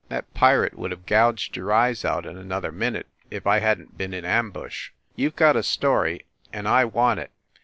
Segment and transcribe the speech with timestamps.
[0.09, 3.91] That pirate would have gouged your eyes out in another minute if I hadn t
[3.97, 4.89] been in ambush.
[5.15, 7.29] You ve got a story, and I want it.